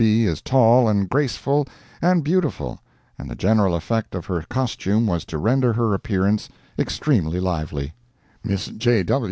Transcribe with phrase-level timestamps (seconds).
[0.03, 0.23] B.
[0.25, 1.67] is tall, and graceful
[2.01, 2.79] and beautiful,
[3.19, 7.93] and the general effect of her costume was to render her appearance extremely lively.
[8.43, 9.03] Miss J.